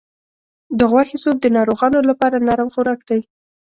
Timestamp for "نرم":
2.47-2.69